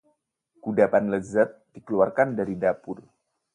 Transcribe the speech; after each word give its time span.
Kudapan 0.63 1.11
lezat 1.15 1.53
dikeluarkan 1.77 2.29
dari 2.39 2.55
dapur 2.63 2.97